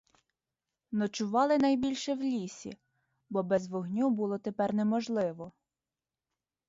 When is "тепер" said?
4.37-4.73